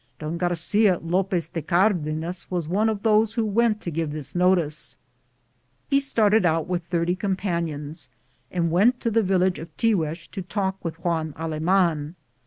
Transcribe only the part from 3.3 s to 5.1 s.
who went to give this notice.